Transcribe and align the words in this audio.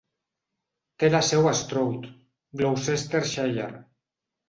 Té 1.03 1.09
la 1.11 1.21
seu 1.27 1.51
a 1.51 1.53
Stroud, 1.61 2.09
Gloucestershire. 2.65 3.73